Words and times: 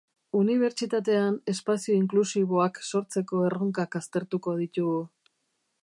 Unibertsitatean 0.37 1.35
espazio 1.53 1.97
inklusiboak 1.99 2.81
sortzeko 2.87 3.43
erronkak 3.51 3.99
aztertuko 4.01 4.57
ditugu. 4.65 4.99